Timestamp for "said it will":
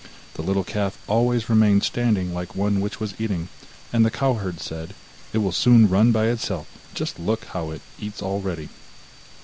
4.59-5.51